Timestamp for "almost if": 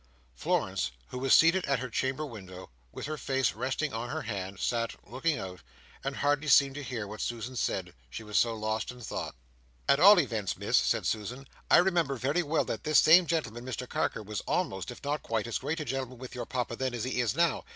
14.47-15.03